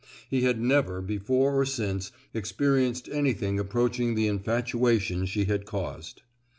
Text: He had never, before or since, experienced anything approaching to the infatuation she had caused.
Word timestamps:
He 0.31 0.41
had 0.41 0.59
never, 0.59 0.99
before 0.99 1.53
or 1.59 1.63
since, 1.63 2.11
experienced 2.33 3.07
anything 3.09 3.59
approaching 3.59 4.15
to 4.15 4.15
the 4.15 4.25
infatuation 4.29 5.27
she 5.27 5.45
had 5.45 5.67
caused. 5.67 6.23